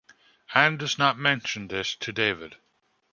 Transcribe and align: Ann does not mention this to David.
Ann 0.55 0.77
does 0.77 0.97
not 0.97 1.19
mention 1.19 1.67
this 1.67 1.93
to 1.97 2.11
David. 2.11 2.57